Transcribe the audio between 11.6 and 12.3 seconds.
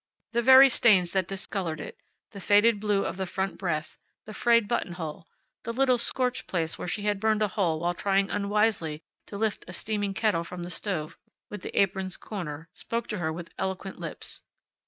the apron's